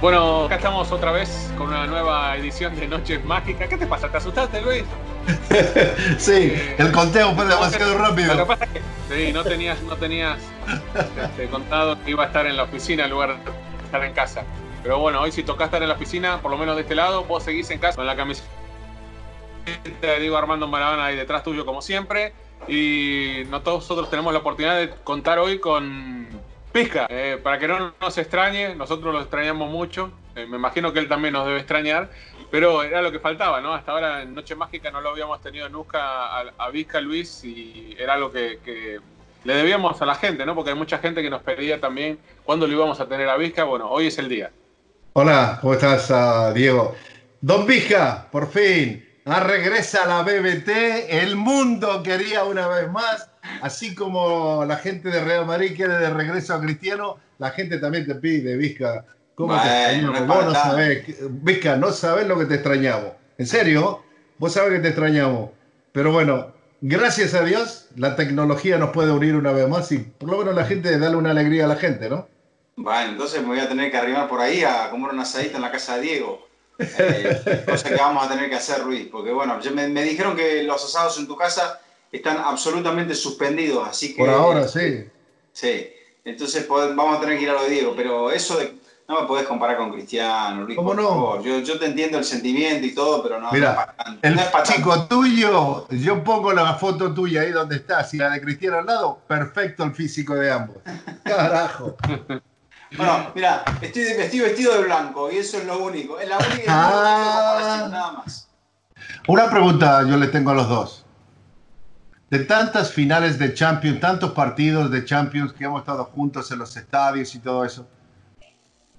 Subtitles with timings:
[0.00, 3.68] Bueno, acá estamos otra vez con una nueva edición de Noches Mágicas.
[3.68, 4.08] ¿Qué te pasa?
[4.08, 4.84] ¿Te asustaste, Luis?
[6.18, 8.46] sí, Eh, el conteo fue demasiado Lo que rápido.
[8.46, 10.38] pasa es que sí, no tenías, no tenías
[11.20, 13.50] este, contado que iba a estar en la oficina en lugar de
[13.84, 14.44] estar en casa.
[14.84, 17.24] Pero bueno, hoy si toca estar en la oficina, por lo menos de este lado,
[17.24, 18.46] vos seguís en casa con la camiseta
[20.00, 22.32] de Diego Armando Maradona ahí detrás tuyo como siempre.
[22.68, 26.28] Y nosotros tenemos la oportunidad de contar hoy con
[26.78, 27.06] Pizca.
[27.10, 30.12] Eh, para que no nos extrañe, nosotros lo extrañamos mucho.
[30.36, 32.10] Eh, me imagino que él también nos debe extrañar.
[32.50, 33.74] Pero era lo que faltaba, ¿no?
[33.74, 37.94] Hasta ahora en Noche Mágica no lo habíamos tenido nunca a, a Vizca Luis y
[37.98, 39.00] era algo que,
[39.44, 40.54] le debíamos a la gente, ¿no?
[40.54, 43.64] Porque hay mucha gente que nos pedía también cuándo lo íbamos a tener a Vizca.
[43.64, 44.50] Bueno, hoy es el día.
[45.12, 46.94] Hola, ¿cómo estás, ah, Diego?
[47.40, 50.68] Don Vizca, por fin, ah, regresa a la BBT.
[51.08, 53.30] El mundo quería una vez más,
[53.62, 58.06] así como la gente de Real Madrid quiere de regreso a Cristiano, la gente también
[58.06, 59.04] te pide, Vizca.
[59.34, 60.26] ¿Cómo te extrañamos?
[60.26, 61.04] Vos no sabés,
[61.42, 63.12] Vizca, no sabés lo que te extrañamos.
[63.38, 64.02] En serio,
[64.38, 65.50] vos sabés que te extrañamos.
[65.92, 70.30] Pero bueno, gracias a Dios, la tecnología nos puede unir una vez más y por
[70.30, 72.26] lo menos la gente, darle una alegría a la gente, ¿no?
[72.76, 75.62] Bueno, entonces me voy a tener que arrimar por ahí a comer un asadito en
[75.62, 76.47] la casa de Diego.
[76.78, 79.06] Eh, cosa que vamos a tener que hacer, Luis.
[79.10, 81.80] Porque bueno, me, me dijeron que los asados en tu casa
[82.12, 84.20] están absolutamente suspendidos, así que...
[84.20, 85.04] Por ahora, sí.
[85.52, 85.88] Sí.
[86.24, 87.94] Entonces vamos a tener que ir a lo de Diego.
[87.96, 88.78] Pero eso de...
[89.08, 91.08] No me podés comparar con Cristiano, Luis, ¿Cómo por no?
[91.08, 91.42] favor.
[91.42, 94.20] Yo, yo te entiendo el sentimiento y todo, pero no, no es Mira, tanto.
[94.20, 98.28] el No es chico tuyo, yo pongo la foto tuya ahí donde estás y la
[98.28, 100.76] de Cristiano al lado, perfecto el físico de ambos.
[101.24, 101.96] Carajo.
[102.96, 106.18] Bueno, mira, estoy, estoy vestido de blanco y eso es lo único.
[106.18, 107.88] Es la única Ah.
[107.90, 108.48] nada más.
[109.26, 111.04] Una pregunta yo les tengo a los dos.
[112.30, 116.76] De tantas finales de Champions, tantos partidos de Champions que hemos estado juntos en los
[116.76, 117.88] estadios y todo eso,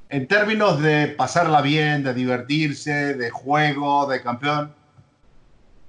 [0.10, 4.74] en términos de pasarla bien, de divertirse, de juego, de campeón,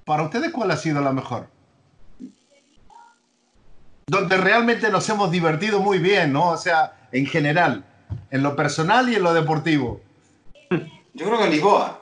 [0.05, 1.49] para ustedes cuál ha sido la mejor?
[4.05, 6.49] Donde realmente nos hemos divertido muy bien, ¿no?
[6.49, 7.85] O sea, en general,
[8.29, 10.01] en lo personal y en lo deportivo.
[11.13, 12.01] Yo creo que en Lisboa.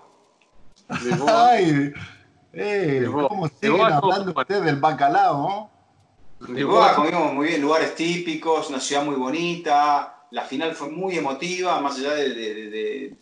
[1.28, 1.92] Ay,
[2.54, 3.28] eh, Lisboa.
[3.30, 4.42] ¿cómo siguen Lisboa hablando bueno.
[4.42, 5.70] ustedes del bacalao?
[6.40, 6.48] ¿no?
[6.54, 10.16] Lisboa comimos muy bien, lugares típicos, una ciudad muy bonita.
[10.32, 12.30] La final fue muy emotiva, más allá de.
[12.30, 13.14] de- de- de-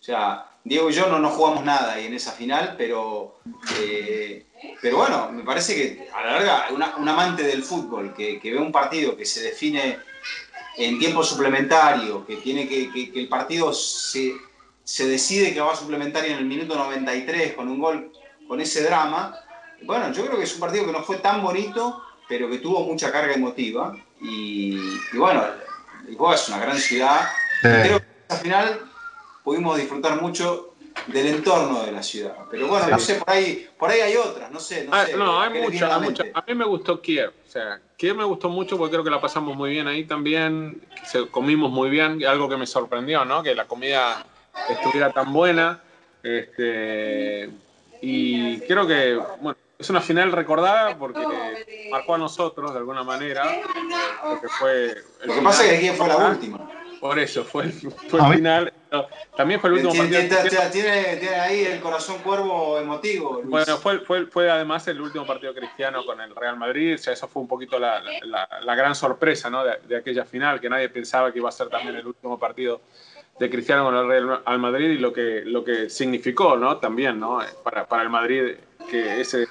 [0.00, 3.36] o sea, Diego y yo no nos jugamos nada ahí en esa final, pero.
[3.80, 4.46] eh,
[4.82, 8.52] pero bueno, me parece que a la larga, una- un amante del fútbol que, que
[8.52, 9.98] ve un partido que se define
[10.76, 14.34] en tiempo suplementario, que tiene que, que- que el partido se,
[14.84, 18.12] se decide que va a suplementario en el minuto 93 con un gol,
[18.46, 19.34] con ese drama.
[19.82, 22.84] Bueno, yo creo que es un partido que no fue tan bonito, pero que tuvo
[22.84, 23.94] mucha carga emotiva.
[24.20, 24.76] Y,
[25.12, 25.44] y bueno,
[26.06, 27.20] Lisboa es una gran ciudad.
[27.62, 27.68] Sí.
[27.68, 28.80] Creo que esa final
[29.44, 30.65] pudimos disfrutar mucho
[31.06, 32.34] del entorno de la ciudad.
[32.50, 34.84] Pero bueno, no sé, por ahí, por ahí hay otras, no sé.
[34.84, 36.24] No, Ah, sé, no, hay ¿qué les viene a muchas, la hay muchas.
[36.26, 36.40] mente?
[36.40, 37.32] A mí me gustó Kiev.
[37.46, 40.80] O sea, Kiev me gustó mucho porque creo que la pasamos muy bien ahí también.
[41.04, 43.42] Se- comimos muy bien, algo que me sorprendió, ¿no?
[43.42, 44.24] Que la comida
[44.68, 45.80] estuviera tan buena.
[46.22, 47.50] Este,
[48.00, 51.20] y creo que, bueno, es una final recordada porque
[51.90, 53.60] marcó a nosotros de alguna manera.
[54.58, 54.94] fue
[55.24, 56.65] Lo que pasa es que aquí fue la última.
[57.06, 58.72] Por eso, fue el, fue el final.
[59.36, 60.60] También fue el último tiene, partido.
[60.70, 63.34] Tiene, tiene, ahí el corazón cuervo emotivo.
[63.34, 63.48] Luis.
[63.48, 66.94] Bueno, fue, fue, fue, además el último partido cristiano con el Real Madrid.
[66.94, 69.64] O sea, eso fue un poquito la, la, la gran sorpresa ¿no?
[69.64, 72.80] de, de, aquella final, que nadie pensaba que iba a ser también el último partido
[73.38, 76.78] de Cristiano con el Real Madrid y lo que, lo que significó ¿no?
[76.78, 77.40] también ¿no?
[77.62, 78.56] Para, para el Madrid
[78.90, 79.46] que ese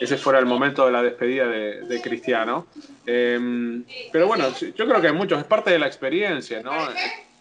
[0.00, 2.66] ese fuera el momento de la despedida de, de Cristiano.
[3.06, 3.82] Eh,
[4.12, 6.72] pero bueno, yo creo que muchos, es parte de la experiencia, ¿no?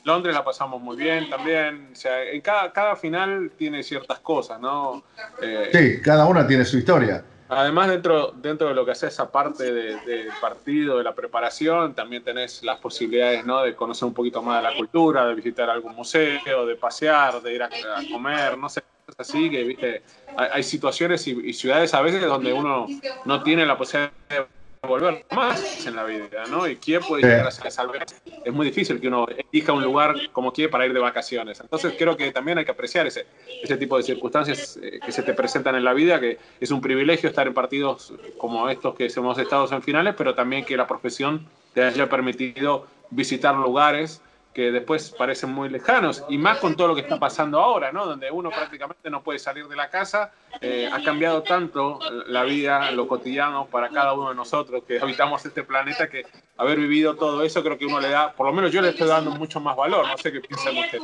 [0.04, 4.60] Londres la pasamos muy bien también, o sea, en cada, cada final tiene ciertas cosas,
[4.60, 5.04] ¿no?
[5.42, 7.24] Eh, sí, cada una tiene su historia.
[7.50, 11.94] Además, dentro, dentro de lo que hace esa parte del de partido, de la preparación,
[11.94, 13.62] también tenés las posibilidades ¿no?
[13.62, 17.54] de conocer un poquito más de la cultura, de visitar algún museo, de pasear, de
[17.54, 18.82] ir a, a comer, no sé,
[19.18, 20.02] así que, viste,
[20.36, 22.88] hay, hay situaciones y, y, ciudades a veces donde uno
[23.26, 24.46] no tiene la posibilidad de
[24.88, 26.68] volver más en la vida, ¿no?
[26.68, 28.06] Y quién puede llegar a salvar.
[28.46, 31.60] Es muy difícil que uno elija un lugar como quiere para ir de vacaciones.
[31.60, 33.26] Entonces creo que también hay que apreciar ese,
[33.64, 36.82] ese tipo de circunstancias eh, que se te presentan en la vida, que es un
[36.82, 40.88] privilegio estar en partidos como estos que hemos estado en finales, pero también que la
[40.88, 44.22] profesión te haya permitido visitar lugares
[44.58, 48.08] que después parecen muy lejanos, y más con todo lo que está pasando ahora, ¿no?
[48.08, 50.32] Donde uno prácticamente no puede salir de la casa,
[50.62, 55.46] eh, ha cambiado tanto la vida, lo cotidiano para cada uno de nosotros que habitamos
[55.46, 56.26] este planeta, que
[56.58, 59.08] haber vivido todo eso creo que uno le da, por lo menos yo le estoy
[59.08, 61.04] dando mucho más valor, no sé qué piensan ustedes.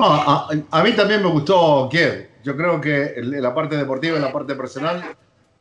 [0.00, 4.30] A, a, mí también me gustó Kiev, yo creo que la parte deportiva y la
[4.30, 5.02] parte personal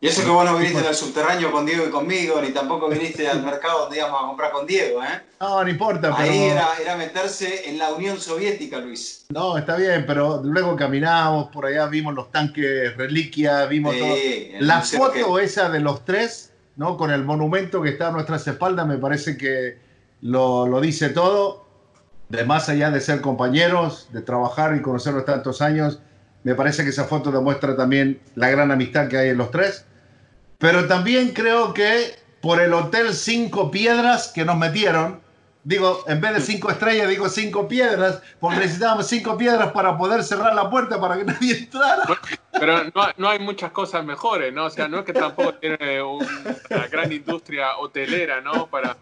[0.03, 3.29] y eso que vos no viniste al subterráneo con Diego y conmigo, ni tampoco viniste
[3.29, 5.21] al mercado donde íbamos a comprar con Diego, ¿eh?
[5.39, 6.53] No, no importa, Ahí pero...
[6.53, 9.27] era, era, meterse en la Unión Soviética, Luis.
[9.29, 14.15] No, está bien, pero luego caminamos, por allá vimos los tanques reliquia, vimos sí, todo.
[14.61, 15.43] La foto que...
[15.43, 16.97] esa de los tres, ¿no?
[16.97, 19.77] Con el monumento que está a nuestras espaldas, me parece que
[20.21, 21.67] lo, lo dice todo.
[22.27, 25.99] De más allá de ser compañeros, de trabajar y conocernos tantos años,
[26.43, 29.85] me parece que esa foto demuestra también la gran amistad que hay en los tres
[30.61, 35.19] pero también creo que por el Hotel Cinco Piedras que nos metieron,
[35.63, 40.23] digo, en vez de cinco estrellas, digo cinco piedras, porque necesitábamos cinco piedras para poder
[40.23, 42.03] cerrar la puerta para que nadie entrara.
[42.51, 44.65] Pero no, no hay muchas cosas mejores, ¿no?
[44.65, 48.67] O sea, no es que tampoco tiene una gran industria hotelera, ¿no?
[48.67, 48.97] Para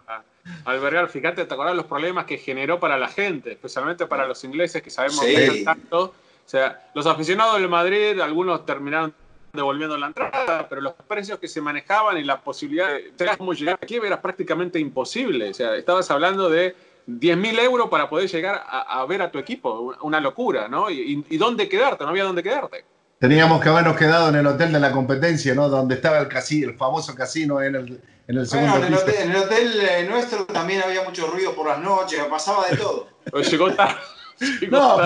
[0.66, 4.82] albergar, fíjate, te acordás los problemas que generó para la gente, especialmente para los ingleses
[4.82, 5.36] que sabemos Sí.
[5.36, 6.14] que tanto.
[6.46, 9.14] O sea, los aficionados del Madrid, algunos terminaron
[9.54, 13.80] devolviendo la entrada, pero los precios que se manejaban y la posibilidad de cómo llegar
[13.82, 15.50] aquí era prácticamente imposible.
[15.50, 16.76] O sea, estabas hablando de
[17.08, 20.90] 10.000 euros para poder llegar a, a, ver a tu equipo, una locura, ¿no?
[20.90, 22.86] Y, dónde quedarte, no había dónde quedarte.
[23.20, 25.68] Teníamos que habernos quedado en el hotel de la competencia, ¿no?
[25.68, 29.00] Donde estaba el casino, el famoso casino en el, en el segundo bueno, en el
[29.00, 32.78] hotel, en el hotel eh, nuestro también había mucho ruido por las noches, pasaba de
[32.78, 33.08] todo.
[33.30, 33.96] Pues llegó tarde.
[34.70, 34.98] No,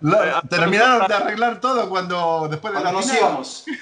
[0.00, 3.64] lo, terminaron de arreglar todo cuando después de cuando la nos íbamos.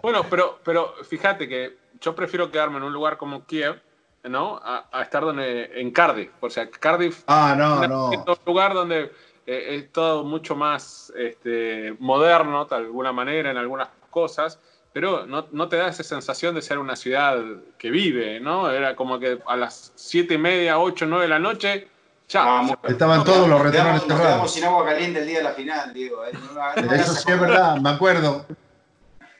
[0.00, 3.82] Bueno, pero, pero fíjate que yo prefiero quedarme en un lugar como Kiev,
[4.22, 4.60] ¿no?
[4.62, 6.30] A, a estar donde, en Cardiff.
[6.40, 8.10] O sea, Cardiff ah, no, es no.
[8.10, 9.12] un lugar donde
[9.46, 14.60] eh, es todo mucho más este, moderno, de alguna manera, en algunas cosas,
[14.92, 17.42] pero no, no, te da esa sensación de ser una ciudad
[17.78, 18.70] que vive, ¿no?
[18.70, 21.88] Era como que a las siete y media, ocho, nueve de la noche
[22.28, 24.08] ya, Vamos, estaban todos los restaurantes cerrados.
[24.08, 26.24] Nos quedamos sin agua caliente el día de la final, Diego.
[26.26, 26.32] ¿eh?
[26.32, 28.46] No, no Eso sí es verdad, me acuerdo.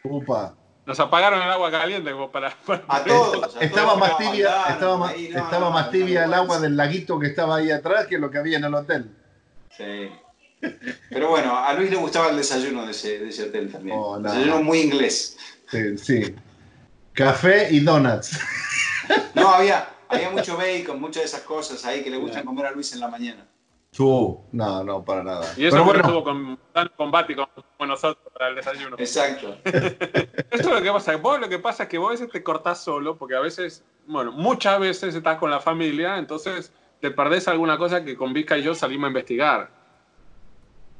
[0.04, 0.54] Upa.
[0.86, 2.82] Nos apagaron el agua caliente para, para...
[2.88, 3.56] a todos.
[3.60, 7.56] Estaba más tibia, estaba, ahí, no, estaba más tibia el agua del laguito que estaba
[7.56, 9.10] ahí atrás que lo que había en el hotel.
[9.76, 10.10] Sí.
[11.10, 13.98] Pero bueno, a Luis le gustaba el desayuno de ese, de ese hotel también.
[14.00, 14.30] Oh, no.
[14.30, 15.36] Desayuno muy inglés.
[15.70, 16.34] Sí, sí.
[17.12, 18.38] Café y donuts.
[19.34, 22.70] No, había, había mucho bacon, muchas de esas cosas ahí que le gustan comer a
[22.72, 23.46] Luis en la mañana.
[23.98, 25.46] Uh, no, no, para nada.
[25.56, 28.96] Y eso Pero bueno, estuvo con tan combate como, como nosotros para el desayuno.
[28.98, 29.56] Exacto.
[29.64, 31.16] Esto es lo que pasa.
[31.16, 33.82] Vos lo que pasa es que vos a veces te cortás solo, porque a veces,
[34.06, 38.58] bueno, muchas veces estás con la familia, entonces te perdés alguna cosa que con Vizca
[38.58, 39.70] y yo salimos a investigar.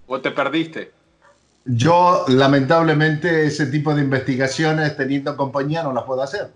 [0.07, 0.93] O te perdiste.
[1.67, 6.51] yo lamentablemente ese tipo de investigaciones teniendo compañía no las puedo hacer.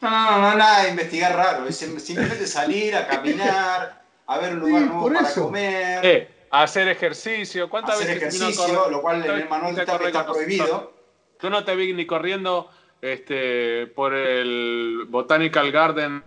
[0.05, 1.67] No, no, no, no, nada de investigar raro.
[1.67, 5.43] Es simplemente salir a caminar, a ver un lugar Sí, nuevo para eso.
[5.45, 7.69] comer, Eh, hacer ejercicio.
[7.69, 8.91] ¿Cuántas hacer veces ejercicio, correr?
[8.91, 10.93] lo cual en el ¿Cuántas manual está, prohibido.
[11.41, 12.69] Yo no te vi ni corriendo
[13.01, 16.23] este, por el Botanical Garden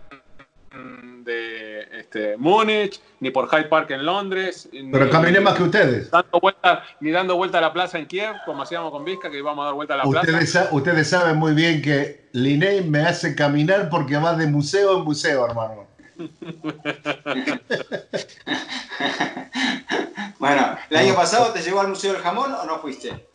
[1.29, 4.67] de este, Múnich, ni por Hyde Park en Londres.
[4.71, 6.09] Pero ni, caminé más que ustedes.
[6.11, 9.37] Dando vuelta, ni dando vuelta a la plaza en Kiev, como hacíamos con Vizca, que
[9.37, 10.69] íbamos a dar vuelta a la Ustedes, plaza.
[10.69, 15.03] sa- ustedes saben muy bien que Linney me hace caminar porque va de museo en
[15.03, 15.87] museo, hermano.
[20.39, 23.25] bueno, ¿el año pasado te llevó al Museo del Jamón o no fuiste?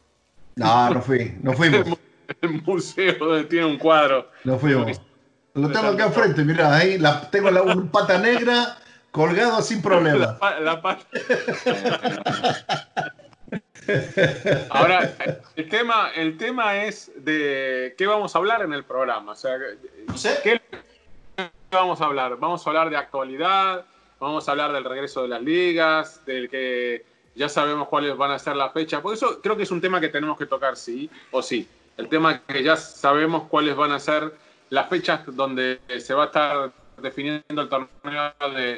[0.56, 1.86] No, no fui, no fuimos.
[2.40, 4.30] El museo donde tiene un cuadro.
[4.44, 4.98] No fuimos.
[5.54, 8.76] Lo tengo acá enfrente, mirá, ahí la, tengo la un pata negra
[9.12, 10.36] colgado sin problema.
[10.60, 11.06] La, pata.
[14.70, 15.14] Ahora,
[15.54, 19.32] el tema, el tema es de qué vamos a hablar en el programa.
[19.32, 19.56] O sea,
[20.08, 20.40] no sé.
[20.42, 20.60] ¿qué
[21.70, 22.36] vamos a hablar?
[22.38, 23.84] Vamos a hablar de actualidad,
[24.18, 27.04] vamos a hablar del regreso de las ligas, del que
[27.36, 30.00] ya sabemos cuáles van a ser las fechas, porque eso creo que es un tema
[30.00, 31.68] que tenemos que tocar sí o sí.
[31.96, 34.34] El tema que ya sabemos cuáles van a ser
[34.70, 38.32] las fechas donde se va a estar definiendo el torneo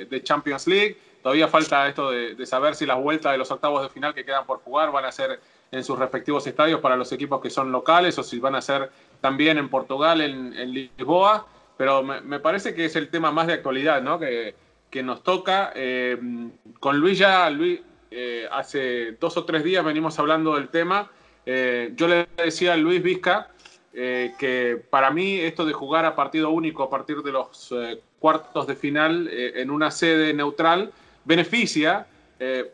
[0.09, 0.99] de, Champions League.
[1.23, 4.47] Todavía falta esto de, saber si las vueltas de los octavos de final que quedan
[4.47, 5.41] por jugar van a ser
[5.73, 8.91] en sus respectivos estadios para los equipos que son locales o si van a ser
[9.21, 11.47] también en Portugal, en, Lisboa.
[11.77, 14.19] Pero me, parece que es el tema más de actualidad ¿no?
[14.19, 14.55] que,
[14.91, 15.73] que nos toca.
[15.75, 16.17] Eh,
[16.81, 21.11] con Luis ya, Luis, eh, hace dos o tres días venimos hablando del tema.
[21.45, 23.51] Eh, yo le decía a Luis Vizca
[23.97, 27.75] que para mí esto de jugar a partido único a partir de los
[28.19, 30.93] cuartos de final en una sede neutral
[31.25, 32.07] beneficia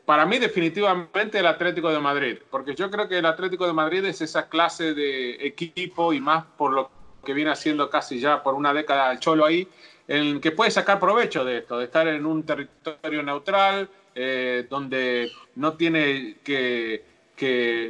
[0.04, 4.04] para mí definitivamente el Atlético de Madrid, porque yo creo que el Atlético de Madrid
[4.04, 6.90] es esa clase de equipo y más por lo
[7.24, 9.68] que viene haciendo casi ya por una década el Cholo ahí,
[10.08, 15.30] en que puede sacar provecho de esto, de estar en un territorio neutral, eh, donde
[15.54, 17.04] no tiene que,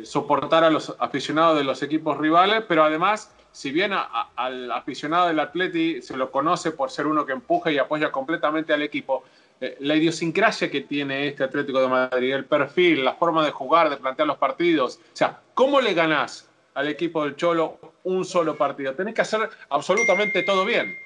[0.05, 5.41] soportar a los aficionados de los equipos rivales, pero además, si bien al aficionado del
[5.41, 9.25] Atleti se lo conoce por ser uno que empuja y apoya completamente al equipo,
[9.61, 13.91] eh, la idiosincrasia que tiene este Atlético de Madrid, el perfil, la forma de jugar,
[13.91, 18.57] de plantear los partidos, o sea, ¿cómo le ganás al equipo del Cholo un solo
[18.57, 18.95] partido?
[18.95, 20.97] Tenés que hacer absolutamente todo bien.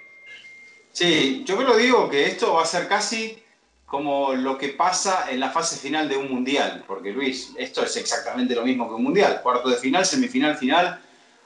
[0.93, 3.43] Sí, yo creo digo que esto va a ser casi
[3.87, 7.97] como lo que pasa en la fase final de un mundial, porque Luis, esto es
[7.97, 11.01] exactamente lo mismo que un mundial, cuarto de final, semifinal, final,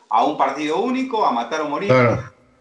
[0.08, 1.92] a un partido único, a matar o morir.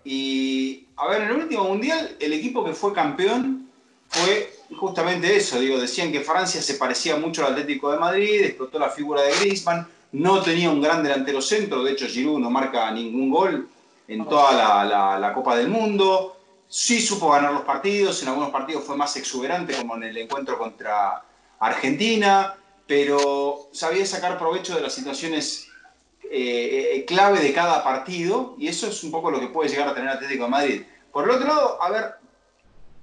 [0.04, 3.70] Y a ver, en el último mundial, el equipo que fue campeón
[4.10, 8.80] fue justamente eso, digo, decían que Francia se parecía mucho al Atlético de Madrid, explotó
[8.80, 12.92] la figura de Griezmann, no tenía un gran delantero centro, de hecho Giroud no marca
[12.92, 13.70] ningún gol
[14.08, 16.39] en toda la Copa del Mundo
[16.70, 20.58] sí supo ganar los partidos, en algunos partidos fue más exuberante, como en el encuentro
[20.58, 21.24] contra
[21.60, 22.56] Argentina,
[22.88, 25.68] pero sabía sacar provecho de las situaciones
[26.24, 29.90] eh, eh, clave de cada partido, y eso es un poco lo que puede llegar
[29.90, 30.84] a tener Atlético de Madrid.
[31.12, 32.14] Por el otro lado, a ver,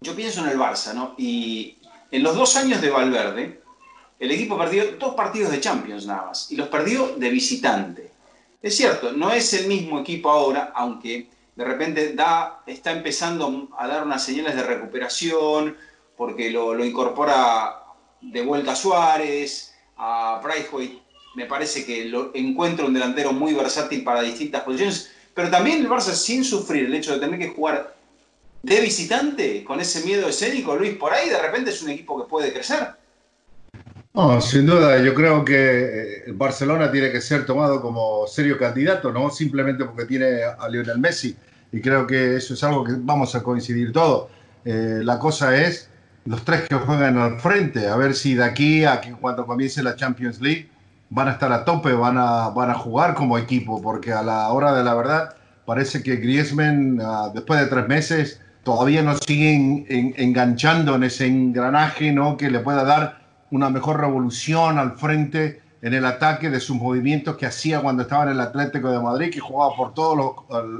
[0.01, 1.15] yo pienso en el Barça, ¿no?
[1.19, 1.77] Y
[2.13, 3.63] en los dos años de Valverde,
[4.21, 8.13] el equipo perdió dos partidos de Champions nada más, y los perdió de visitante.
[8.63, 13.89] Es cierto, no es el mismo equipo ahora, aunque de repente da, está empezando a
[13.89, 15.77] dar unas señales de recuperación,
[16.17, 17.83] porque lo, incorpora
[18.21, 21.03] de vuelta a Suárez, a Braithwaite,
[21.35, 25.89] me parece que lo encuentra un delantero muy versátil para distintas posiciones, pero también el
[25.89, 27.97] Barça sin sufrir el hecho de tener que jugar
[28.63, 32.29] de visitante, con ese miedo escénico, Luis, por ahí de repente es un equipo que
[32.29, 32.89] puede crecer.
[34.17, 39.13] No, sin duda, yo creo que el Barcelona tiene que ser tomado como serio candidato,
[39.13, 41.37] no simplemente porque tiene a Lionel Messi,
[41.71, 44.31] y creo que eso es algo que vamos a coincidir todos.
[44.65, 45.91] Eh, la cosa es
[46.25, 49.97] los tres que juegan al frente, a ver si de aquí a cuando comience la
[49.97, 50.71] Champions League
[51.11, 54.49] van a estar a tope, van a, van a jugar como equipo, porque a la
[54.49, 55.35] hora de la verdad
[55.67, 59.85] parece que Griezmann, ah, después de tres meses, todavía no siguen
[60.17, 62.39] enganchando en ese engranaje ¿no?
[62.39, 67.37] que le pueda dar una mejor revolución al frente en el ataque de sus movimientos
[67.37, 70.17] que hacía cuando estaba en el Atlético de Madrid, que jugaba por todos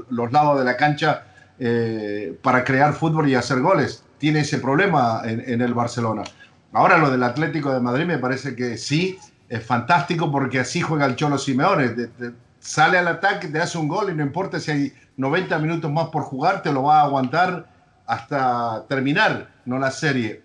[0.09, 1.23] los, lados de la cancha
[1.59, 4.03] eh, para crear fútbol y hacer goles.
[4.17, 6.23] Tiene ese problema en, el Barcelona.
[6.73, 11.05] Ahora lo del Atlético de Madrid me parece que sí, es fantástico porque así juega
[11.05, 12.09] el Cholo Simeone.
[12.59, 16.09] sale al ataque, te hace un gol y no importa si hay 90 minutos más
[16.09, 17.67] por jugar, te lo va a aguantar
[18.07, 20.41] hasta terminar, no la serie.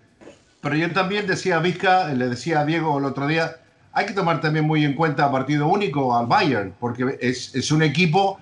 [0.63, 3.57] Pero yo también decía a Vizca, le decía a Diego el otro día,
[3.91, 7.83] hay que tomar también muy en cuenta a partido único al Bayern, porque es, un
[7.83, 8.39] equipo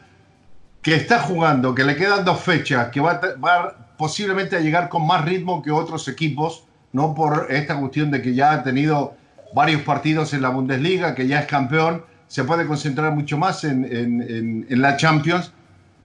[0.83, 5.05] que está jugando, que le quedan dos fechas, que va, va, posiblemente a llegar con
[5.07, 6.63] más ritmo que otros equipos,
[6.93, 9.15] no por esta cuestión de que ya ha tenido
[9.55, 13.83] varios partidos en la Bundesliga, que ya es campeón, se puede concentrar mucho más en,
[13.83, 15.51] en, en la Champions,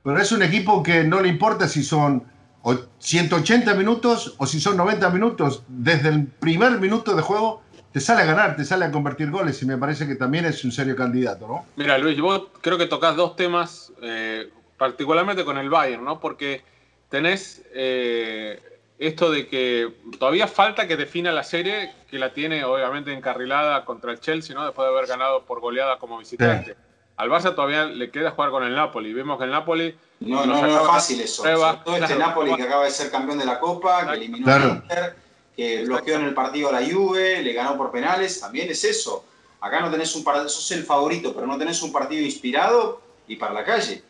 [0.02, 2.24] pero es un equipo que no le importa si son
[2.98, 8.22] 180 minutos o si son 90 minutos, desde el primer minuto de juego te sale
[8.22, 10.94] a ganar, te sale a convertir goles y me parece que también es un serio
[10.96, 11.64] candidato, ¿no?
[11.76, 16.20] Mira, Luis, vos creo que tocas dos temas, eh, particularmente con el Bayern, ¿no?
[16.20, 16.62] Porque
[17.08, 18.60] tenés, eh,
[18.98, 24.12] esto de que todavía falta que defina la serie, que la tiene obviamente encarrilada contra
[24.12, 24.64] el Chelsea, ¿no?
[24.66, 26.76] Después de haber ganado por goleada como visitante.
[27.16, 29.14] Al Barça todavía le queda jugar con el Napoli.
[29.14, 29.96] Vimos que el Napoli.
[30.20, 31.42] No, no, no es fácil eso.
[31.84, 35.16] todo este Napoli que acaba de ser campeón de la Copa, que eliminó a Inter,
[35.54, 39.24] que bloqueó en el partido a la Juve, le ganó por penales, también es eso.
[39.60, 43.36] Acá no tenés un partido, sos el favorito, pero no tenés un partido inspirado y
[43.36, 44.02] para la calle.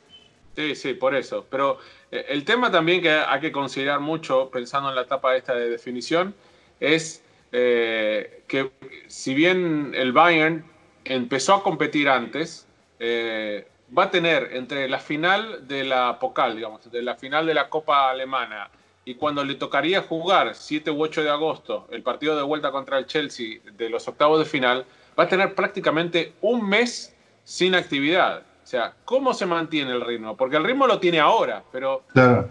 [0.55, 1.47] Sí, sí, por eso.
[1.51, 1.79] Pero
[2.11, 5.69] eh, el tema también que hay que considerar mucho, pensando en la etapa esta de
[5.69, 6.35] definición,
[6.81, 7.23] es
[7.53, 8.71] eh, que
[9.09, 10.65] si bien el Bayern
[11.05, 12.67] empezó a competir antes,
[12.99, 13.67] eh,
[13.97, 17.69] va a tener entre la final de la Pokal, digamos, de la final de la
[17.69, 18.71] Copa Alemana
[19.05, 22.99] y cuando le tocaría jugar 7 u 8 de agosto el partido de vuelta contra
[22.99, 24.85] el Chelsea de los octavos de final,
[25.19, 27.15] va a tener prácticamente un mes
[27.45, 28.43] sin actividad.
[28.65, 30.37] O sea, ¿cómo se mantiene el ritmo?
[30.37, 32.03] Porque el ritmo lo tiene ahora, pero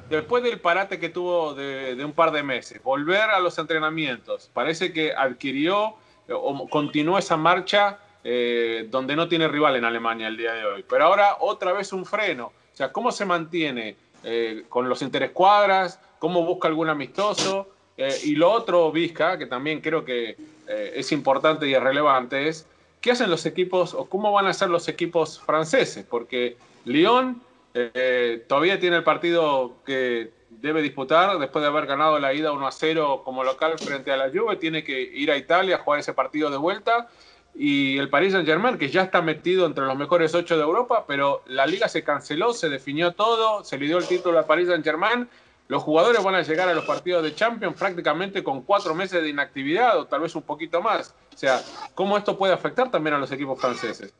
[0.09, 4.93] después del parate que tuvo de, un par de meses, volver a los entrenamientos, parece
[4.93, 5.95] que adquirió
[6.29, 10.85] o continuó esa marcha eh, donde no tiene rival en Alemania el día de hoy.
[10.87, 12.47] Pero ahora otra vez un freno.
[12.47, 15.99] O sea, ¿cómo se mantiene eh, con los interescuadras?
[16.19, 17.69] ¿Cómo busca algún amistoso?
[17.95, 20.35] Eh, y lo otro, Vizca, que también creo que
[20.67, 22.65] es importante y es relevante, es
[23.05, 26.03] ¿qué hacen los equipos o cómo van a ser los equipos franceses?
[26.09, 27.39] Porque Lyon
[27.75, 32.65] eh, todavía tiene el partido que debe disputar después de haber ganado la ida 1
[32.65, 35.99] a 0 como local frente a la Juve, tiene que ir a Italia a jugar
[35.99, 37.07] ese partido de vuelta.
[37.57, 41.41] Y el Paris Saint-Germain, que ya está metido entre los mejores ocho de Europa, pero
[41.47, 45.29] la liga se canceló, se definió todo, se le dio el título al Paris Saint-Germain
[45.67, 49.29] los jugadores van a llegar a los partidos de Champions prácticamente con cuatro meses de
[49.29, 51.13] inactividad o tal vez un poquito más.
[51.33, 51.61] O sea,
[51.95, 54.13] ¿cómo esto puede afectar también a los equipos franceses?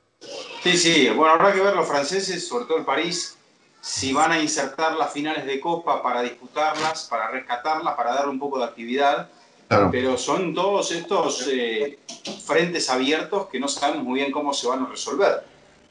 [0.63, 3.37] Sí, sí, bueno, habrá que ver los franceses, sobre todo el París,
[3.79, 8.39] si van a insertar las finales de Copa para disputarlas, para rescatarlas, para darle un
[8.39, 9.29] poco de actividad.
[9.67, 11.99] Pero son todos estos eh,
[12.45, 15.43] frentes abiertos que no sabemos muy bien cómo se van a resolver.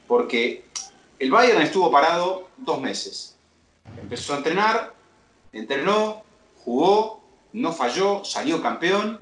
[0.06, 0.64] Porque
[1.18, 3.36] el Bayern estuvo parado dos meses.
[4.00, 4.94] Empezó a entrenar,
[5.52, 6.22] entrenó,
[6.64, 7.20] jugó,
[7.52, 9.20] no falló, salió campeón.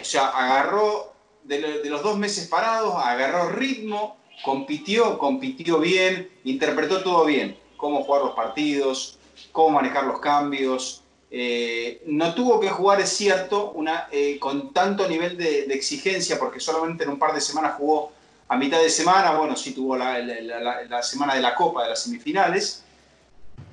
[0.00, 1.12] O sea, agarró
[1.44, 7.56] de, los dos meses parados, agarró ritmo, compitió, compitió bien, interpretó todo bien.
[7.76, 9.18] Cómo jugar los partidos,
[9.52, 11.03] cómo manejar los cambios.
[11.36, 16.60] Eh, no tuvo que jugar, es cierto, una, eh, con tanto nivel de, exigencia, porque
[16.60, 18.12] solamente en un par de semanas jugó
[18.46, 19.36] a mitad de semana.
[19.36, 22.84] Bueno, sí tuvo la, la semana de la Copa, de las semifinales.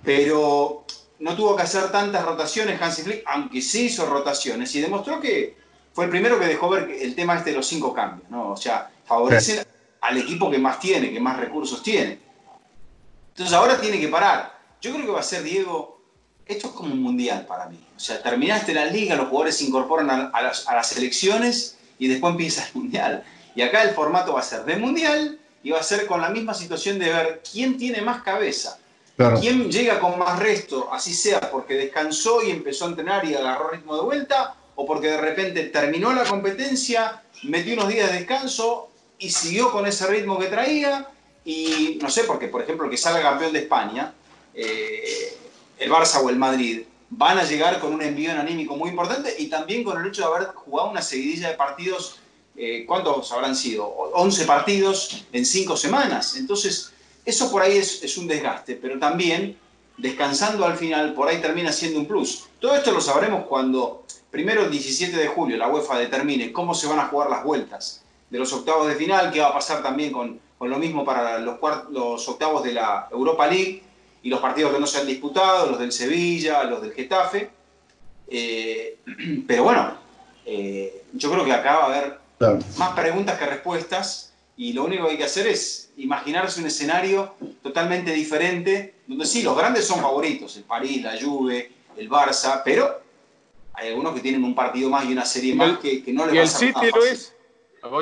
[0.03, 0.85] Pero
[1.19, 5.55] no tuvo que hacer tantas rotaciones Hansi Flick, aunque sí hizo rotaciones y demostró que
[5.93, 8.53] fue el primero que dejó ver el tema este de los cinco cambios, ¿no?
[8.53, 9.63] O sea, favorece
[10.01, 12.17] al equipo que más tiene, que más recursos tiene.
[13.29, 14.59] Entonces ahora tiene que parar.
[14.81, 15.90] Yo creo que va a ser, Diego,
[16.51, 17.79] esto es como un mundial para mí.
[17.95, 22.07] O sea, terminaste la liga, los jugadores se incorporan a, las, a las elecciones y
[22.07, 23.23] después empieza el mundial.
[23.55, 26.29] Y acá el formato va a ser de mundial y va a ser con la
[26.29, 28.77] misma situación de ver quién tiene más cabeza.
[29.39, 30.89] ¿Quién llega con más resto?
[30.91, 35.07] Así sea porque descansó y empezó a entrenar y agarró ritmo de vuelta, o porque
[35.07, 40.39] de repente terminó la competencia, metió unos días de descanso y siguió con ese ritmo
[40.39, 41.07] que traía.
[41.45, 44.13] Y no sé, porque por ejemplo, el que salga campeón de España,
[44.53, 45.37] eh,
[45.81, 49.47] el Barça o el Madrid, van a llegar con un envío anímico muy importante y
[49.47, 52.19] también con el hecho de haber jugado una seguidilla de partidos.
[52.55, 53.85] Eh, ¿Cuántos habrán sido?
[53.87, 56.35] 11 partidos en 5 semanas.
[56.37, 56.93] Entonces,
[57.25, 59.57] eso por ahí es, un desgaste, pero también
[59.97, 62.45] descansando al final, por ahí termina siendo un plus.
[62.59, 66.87] Todo esto lo sabremos cuando, primero el 17 de julio, la UEFA determine cómo se
[66.87, 70.11] van a jugar las vueltas de los octavos de final, qué va a pasar también
[70.11, 71.57] con, lo mismo para los,
[71.89, 73.83] los octavos de la Europa League
[74.23, 77.49] y los partidos que no se han disputado, los del Sevilla, los del Getafe.
[78.27, 78.97] Eh,
[79.47, 79.97] pero bueno,
[80.45, 82.19] eh, yo creo que acá va a haber
[82.77, 87.35] más preguntas que respuestas y lo único que hay que hacer es imaginarse un escenario
[87.61, 93.01] totalmente diferente, donde sí, los grandes son favoritos, el París, la Juve, el Barça, pero
[93.73, 96.43] hay algunos que tienen un partido más y una serie más que, no les va
[96.43, 97.33] a ser el City, Luis,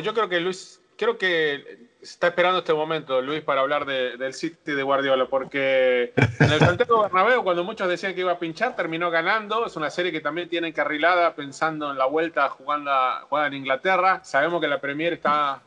[0.03, 4.73] yo creo que Luis, creo que está esperando este momento, Luis, para hablar del City
[4.73, 9.09] de Guardiola, porque en el Santiago Bernabéu, cuando muchos decían que iba a pinchar, terminó
[9.09, 9.65] ganando.
[9.65, 12.91] Es una serie que también tiene encarrilada, pensando en la vuelta jugando,
[13.29, 14.21] jugando en Inglaterra.
[14.23, 15.61] Sabemos que la Premier está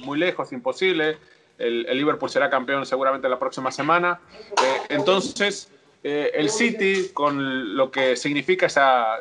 [0.00, 1.18] muy lejos, imposible
[1.58, 4.20] el, Liverpool será campeón seguramente la próxima semana.
[4.50, 5.70] Eh, entonces,
[6.02, 9.20] eh, el City, con lo que significa esa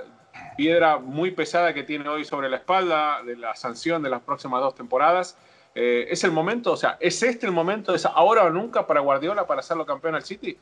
[0.56, 4.62] piedra muy pesada que tiene hoy sobre la espalda de la sanción de las próximas
[4.62, 5.38] dos temporadas,
[5.76, 9.00] eh, ¿es el momento, o sea, es este el momento, es ahora o nunca para
[9.00, 10.58] Guardiola para hacerlo campeón al City?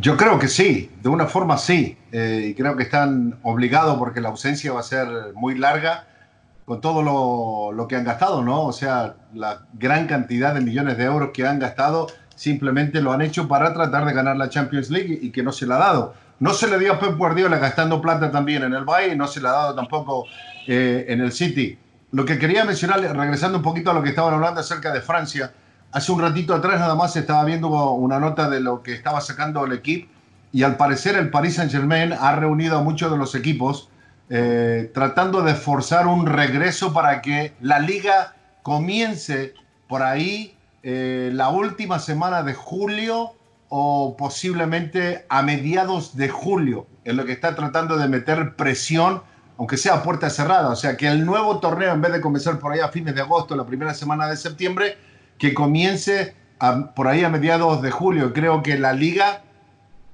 [0.00, 1.96] Yo creo que sí, de una forma sí.
[2.10, 6.08] Eh, y creo que están obligados porque la ausencia va a ser muy larga
[6.64, 8.64] con todo lo, lo, que han gastado, ¿no?
[8.64, 13.22] O sea, la gran cantidad de millones de euros que han gastado simplemente lo han
[13.22, 16.14] hecho para tratar de ganar la Champions League y que no se le ha dado.
[16.40, 19.40] No se le dio a Pep Guardiola gastando plata también en el Bayern, no se
[19.40, 20.26] le ha dado tampoco
[20.66, 21.78] eh, en el City.
[22.12, 25.52] Lo que quería mencionar, regresando un poquito a lo que estaban hablando acerca de Francia,
[25.92, 29.64] hace un ratito atrás nada más estaba viendo una nota de lo que estaba sacando
[29.64, 30.08] el equipo
[30.52, 33.88] y al parecer el Paris Saint Germain ha reunido a muchos de los equipos
[34.30, 39.54] eh, tratando de forzar un regreso para que la liga comience
[39.88, 43.32] por ahí eh, la última semana de julio
[43.76, 49.24] o posiblemente a mediados de julio, en lo que está tratando de meter presión,
[49.58, 50.68] aunque sea puerta cerrada.
[50.68, 53.22] O sea, que el nuevo torneo, en vez de comenzar por ahí a fines de
[53.22, 54.96] agosto, la primera semana de septiembre,
[55.38, 56.36] que comience
[56.94, 58.32] por ahí a mediados de julio.
[58.32, 59.42] Creo que la liga,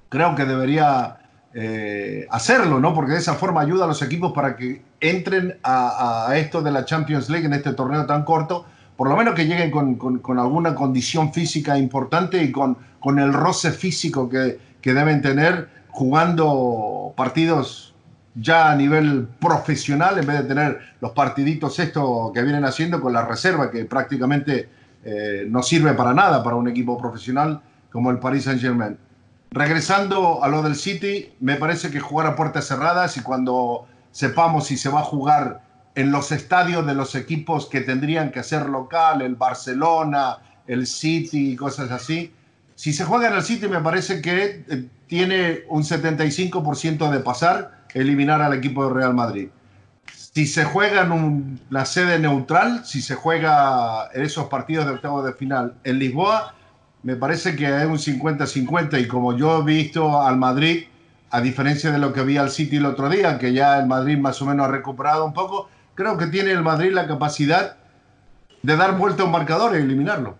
[0.08, 1.18] creo que debería
[1.52, 2.94] eh, hacerlo, ¿no?
[2.94, 6.70] Porque de esa forma ayuda a los equipos para que entren a, a esto de
[6.70, 8.64] la Champions League en este torneo tan corto
[9.00, 13.72] por lo menos que lleguen con, alguna condición física importante y con, con el roce
[13.72, 17.94] físico que, deben tener jugando partidos
[18.34, 23.14] ya a nivel profesional en vez de tener los partiditos estos que vienen haciendo con
[23.14, 24.68] la reserva que prácticamente
[25.02, 28.98] eh, no sirve para nada para un equipo profesional como el Paris Saint Germain.
[29.50, 34.66] Regresando a lo del City, me parece que jugar a puertas cerradas y cuando sepamos
[34.66, 35.69] si se va a jugar
[36.00, 41.52] en los estadios de los equipos que tendrían que ser local, el Barcelona, el City
[41.52, 42.32] y cosas así.
[42.74, 47.84] Si se juega en el City me parece que eh, tiene un 75% de pasar,
[47.92, 49.48] eliminar al equipo de Real Madrid.
[50.06, 55.22] Si se juega en la sede neutral, si se juega en esos partidos de octavo
[55.22, 56.54] de final en Lisboa,
[57.02, 60.84] me parece que es un 50-50 y como yo he visto al Madrid,
[61.30, 64.16] a diferencia de lo que vi al City el otro día, que ya el Madrid
[64.16, 65.68] más o menos ha recuperado un poco,
[66.00, 67.76] creo que tiene el Madrid la capacidad
[68.62, 70.34] de dar vuelta a un marcador y eliminarlo.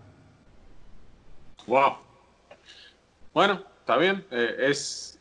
[1.67, 1.97] Wow.
[3.31, 4.25] Bueno, está bien.
[4.31, 5.19] Eh, es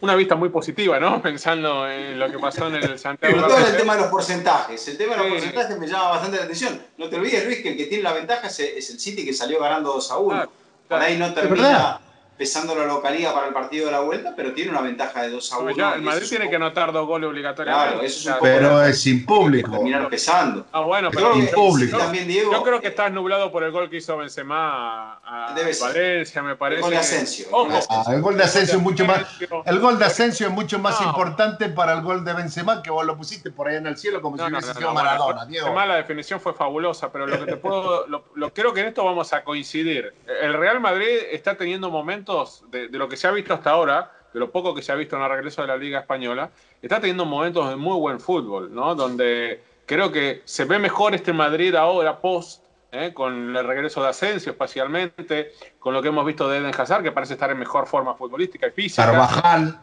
[0.00, 1.20] una vista muy positiva, ¿no?
[1.22, 3.34] Pensando en lo que pasó en el Santiago.
[3.34, 4.88] Pero todo el tema de los porcentajes.
[4.88, 6.80] El tema de los porcentajes me llama bastante la atención.
[6.96, 9.60] No te olvides, Luis, que el que tiene la ventaja es el City que salió
[9.60, 10.52] ganando 2 a 1.
[10.88, 12.00] Por ahí no termina
[12.42, 15.52] pesando la localidad para el partido de la vuelta, pero tiene una ventaja de 2
[15.52, 15.94] a 1.
[15.94, 17.90] el Madrid tiene que anotar dos goles obligatoriamente.
[17.90, 19.70] Claro, eso es pero es sin público.
[19.70, 20.66] Terminar pesando.
[20.72, 21.98] Ah, bueno, pero sin público.
[21.98, 26.42] También, Diego, yo creo que estás nublado por el gol que hizo Benzema a, Valencia,
[26.42, 26.78] me parece.
[26.78, 27.46] El gol de Asensio.
[27.88, 29.22] Ah, el gol de Asensio es mucho más.
[29.64, 33.06] El gol de Asensio es mucho más importante para el gol de Benzema que vos
[33.06, 35.46] lo pusiste por ahí en el cielo como si hubiese sido Maradona.
[35.46, 35.72] Diego.
[35.72, 39.32] la definición fue fabulosa, pero lo que te puedo, lo, creo que en esto vamos
[39.32, 40.12] a coincidir.
[40.26, 42.31] El Real Madrid está teniendo momentos
[42.70, 44.94] de, de lo que se ha visto hasta ahora, de lo poco que se ha
[44.94, 48.74] visto en el regreso de la Liga Española, está teniendo momentos de muy buen fútbol,
[48.74, 48.94] ¿no?
[48.94, 53.12] Donde creo que se ve mejor este Madrid ahora, post, ¿eh?
[53.12, 57.12] con el regreso de Asensio espacialmente, con lo que hemos visto de Eden Hazard, que
[57.12, 59.06] parece estar en mejor forma futbolística y física.
[59.06, 59.80] Carvajal.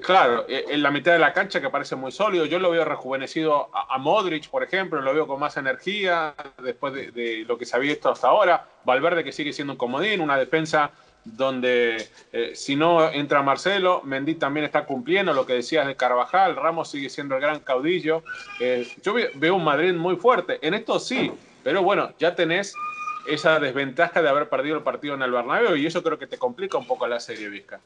[0.00, 2.46] claro, e, en la mitad de la cancha que parece muy sólido.
[2.46, 7.10] Yo lo veo rejuvenecido a, Modric, por ejemplo, lo veo con más energía después de,
[7.10, 8.66] de, lo que se ha visto hasta ahora.
[8.84, 10.90] Valverde que sigue siendo un comodín, una defensa
[11.24, 16.56] donde eh, si no entra Marcelo, Mendy también está cumpliendo lo que decías de Carvajal,
[16.56, 18.22] Ramos sigue siendo el gran caudillo.
[18.60, 21.32] Eh, yo veo un Madrid muy fuerte, en esto sí,
[21.62, 22.74] pero bueno, ya tenés
[23.26, 26.36] esa desventaja de haber perdido el partido en el Bernabéu y eso creo que te
[26.36, 27.80] complica un poco la serie Vizca.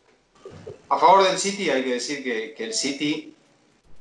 [0.88, 3.36] A favor del City hay que decir que, que el City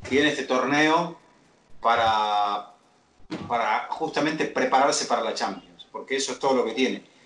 [0.10, 1.20] tiene este torneo
[1.80, 2.72] para,
[3.48, 7.17] para justamente prepararse para la Champions, porque eso es todo lo que tiene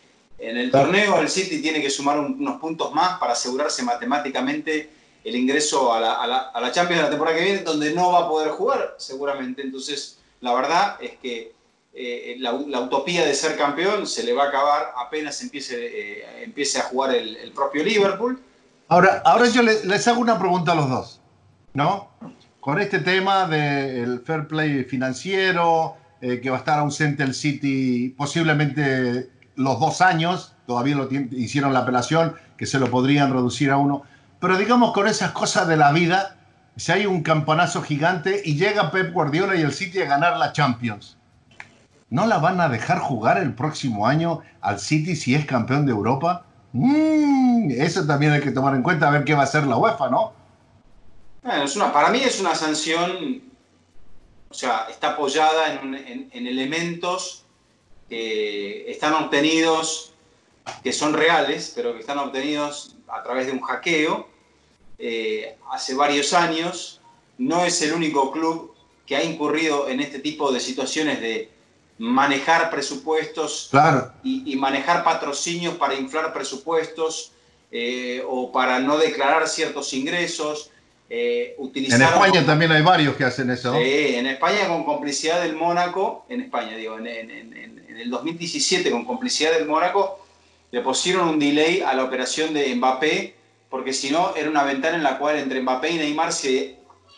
[0.42, 4.90] en el torneo el City tiene que sumar unos puntos más para asegurarse matemáticamente
[5.24, 8.26] el ingreso a la, a, la, Champions de la temporada que viene, donde no va
[8.26, 9.62] a poder jugar seguramente.
[9.62, 11.54] Entonces, la verdad es que
[11.94, 16.80] eh, la, utopía de ser campeón se le va a acabar apenas empiece, eh, empiece
[16.80, 18.42] a jugar el, propio Liverpool.
[18.88, 21.22] Ahora, ahora yo les, hago una pregunta a los dos,
[21.74, 22.10] ¿no?
[22.60, 28.10] Con este tema del fair play financiero, eh, que va a estar ausente el City
[28.18, 33.78] posiblemente los dos años, todavía lo hicieron la apelación, que se lo podrían reducir a
[33.78, 34.04] uno.
[34.40, 36.38] Pero digamos con esas cosas de la vida,
[36.78, 40.54] si hay un campanazo gigante y llega Pep Guardiola y el City a ganar la
[40.54, 41.18] Champions,
[42.10, 45.92] ¿no la van a dejar jugar el próximo año al City si es campeón de
[45.92, 46.46] Europa?
[46.74, 49.78] Mm, eso también hay que tomar en cuenta, a ver qué va a hacer la
[49.78, 50.34] UEFA, ¿no?
[51.44, 53.42] es una, para mí es una sanción,
[54.50, 57.41] o sea, está apoyada en elementos
[58.12, 60.12] están obtenidos
[60.84, 64.28] que son reales, pero que están obtenidos a través de un hackeo
[64.98, 67.02] eh, hace varios años.
[67.38, 68.74] No es el único club
[69.06, 71.50] que ha incurrido en este tipo de situaciones de
[71.98, 73.70] manejar presupuestos
[74.24, 77.32] y, manejar patrocinios para inflar presupuestos
[77.72, 80.72] eh, o para no declarar ciertos ingresos.
[81.14, 83.74] Eh, en España también hay varios que hacen eso.
[83.74, 89.04] Sí, en España con complicidad del Mónaco, en España digo, en, en el 2017 con
[89.04, 90.26] complicidad del Mónaco,
[90.72, 93.36] le pusieron un delay a la operación de Mbappé,
[93.70, 96.78] porque si no, era una ventana en la cual entre Mbappé y Neymar se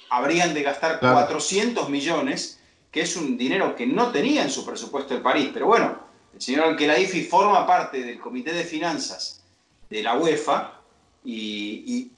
[0.09, 2.59] habrían de gastar 400 millones,
[2.91, 5.51] que es un dinero que no tenía en su presupuesto el París.
[5.53, 5.99] Pero bueno,
[6.33, 9.43] el señor Alquelaifi forma parte del Comité de Finanzas
[9.87, 10.79] de la UEFA
[11.23, 12.11] y,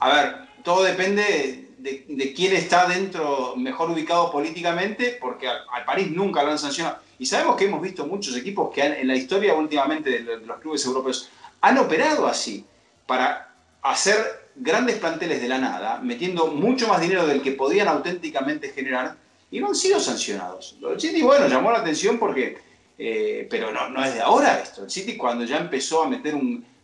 [0.00, 6.42] a ver, todo depende de, quién está dentro, mejor ubicado políticamente, porque al, París nunca
[6.42, 6.98] lo han sancionado.
[7.20, 10.84] Y sabemos que hemos visto muchos equipos que en la historia últimamente de, los clubes
[10.84, 12.64] europeos han operado así,
[13.06, 14.16] para hacer
[14.56, 19.16] grandes planteles de la nada, metiendo mucho más dinero del que podían auténticamente generar,
[19.52, 20.76] y no han sido sancionados.
[20.82, 22.58] El City, bueno, llamó la atención porque,
[22.98, 24.82] eh, pero no, es de ahora esto.
[24.82, 26.34] El City cuando ya empezó a meter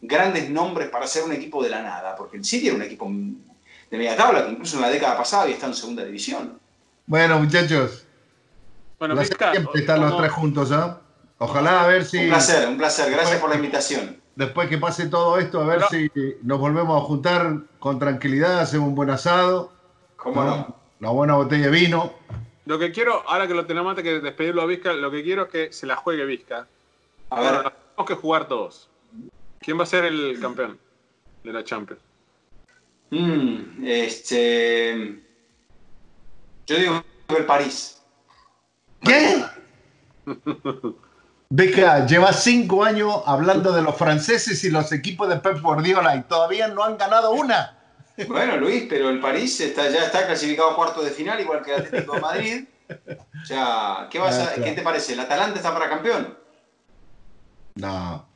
[0.00, 3.10] grandes nombres para ser un equipo de la nada, porque el City era un equipo
[3.92, 6.58] de media tabla, que incluso en la década pasada había estado en segunda división.
[7.04, 8.06] Bueno, muchachos,
[8.98, 11.00] bueno, siempre están los tres juntos, ¿ah?
[11.36, 12.16] Ojalá a ver si.
[12.18, 13.12] Un placer, un placer.
[13.12, 14.16] Gracias por la invitación.
[14.34, 16.10] Después que pase todo esto, a ver si
[16.42, 19.72] nos volvemos a juntar con tranquilidad, hacemos un buen asado.
[20.16, 20.74] ¿Cómo no?
[21.00, 22.14] Una buena botella de vino.
[22.64, 25.42] Lo que quiero, ahora que lo tenemos antes que despedirlo a Vizca, lo que quiero
[25.42, 26.66] es que se la juegue Vizca.
[27.28, 27.50] A ver.
[27.50, 28.88] tenemos que jugar todos.
[29.60, 30.78] ¿Quién va a ser el campeón
[31.44, 32.00] de la Champions?
[33.12, 35.22] Mm, este.
[36.66, 37.04] Yo digo
[37.36, 38.00] el París.
[39.02, 39.44] ¿Qué?
[41.50, 46.22] Beca, lleva cinco años hablando de los franceses y los equipos de Pep Guardiola y
[46.22, 47.78] todavía no han ganado una.
[48.28, 51.74] Bueno, Luis, pero el París está, ya está clasificado a cuarto de final, igual que
[51.74, 52.64] el Atlético de Madrid.
[53.42, 55.12] O sea, ¿qué, vas a, ¿qué te parece?
[55.12, 56.38] ¿El Atalanta está para campeón?
[57.74, 58.26] No.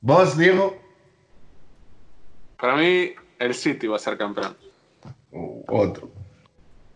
[0.00, 0.85] ¿Vos, Diego?
[2.58, 4.56] Para mí, el City va a ser campeón.
[5.68, 6.10] otro.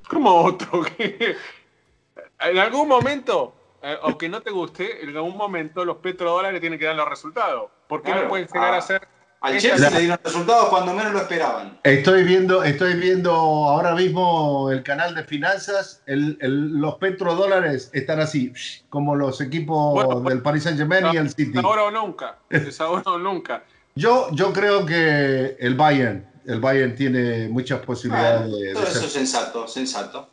[0.09, 0.83] ¿Cómo otro?
[0.99, 6.87] en algún momento, eh, aunque no te guste, en algún momento los petrodólares tienen que
[6.87, 7.71] dar los resultados.
[7.87, 9.07] ¿Por qué no pueden llegar a, ser
[9.41, 11.79] al Chelsea le dieron resultados cuando menos lo esperaban.
[11.83, 16.03] Estoy viendo, estoy viendo ahora mismo el canal de finanzas.
[16.07, 18.53] los petrodólares están así,
[18.91, 21.59] como los equipos del Paris Saint Germain y el City.
[21.63, 22.37] Ahora o nunca.
[22.51, 23.63] Es ahora o nunca.
[24.01, 29.13] Yo, yo creo que el Bayern el Bayern tiene muchas posibilidades de, todo eso es
[29.13, 30.29] sensato, sensato.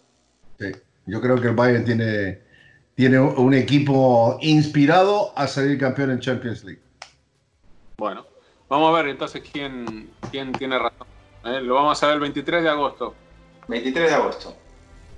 [0.58, 0.72] Sí,
[1.06, 2.42] yo creo que el Bayern tiene,
[2.96, 6.82] tiene un equipo inspirado a salir campeón en Champions League.
[7.98, 8.26] Bueno,
[8.70, 11.08] vamos a ver entonces quién, quién tiene razón.
[11.46, 11.60] ¿eh?
[11.62, 13.14] Lo vamos a ver el 23 de agosto.
[13.68, 14.56] 23 de agosto.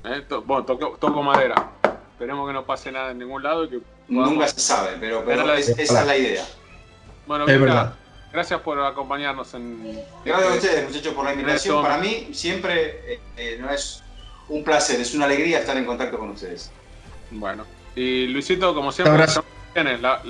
[0.05, 0.25] ¿Eh?
[0.45, 1.71] bueno, toco, madera.
[2.13, 3.65] Esperemos que no pase nada en ningún lado.
[3.65, 6.43] Y que Nunca se sabe, pero, esa es la idea.
[7.27, 7.93] Bueno, es verdad.
[8.31, 9.99] Gracias por acompañarnos en.
[10.23, 11.81] Gracias a ustedes, muchachos, por la invitación.
[11.81, 14.03] Para mí siempre eh, eh, no es
[14.47, 16.71] un placer, es una alegría estar en contacto con ustedes.
[17.31, 17.65] Bueno,
[17.95, 19.25] y Luisito, como siempre,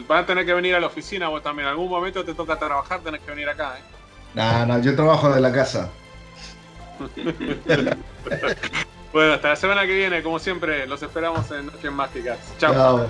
[0.08, 1.68] van a tener que venir a la oficina vos también.
[1.68, 3.76] En algún momento te toca trabajar, tenés que venir acá.
[3.78, 3.82] ¿eh?
[4.34, 5.90] No, no, yo trabajo de la casa.
[9.14, 12.40] bueno, hasta la semana que viene, como siempre, los esperamos en Noches Mágicas.
[12.60, 13.10] Chao.